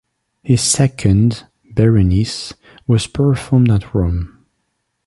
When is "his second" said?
0.41-1.45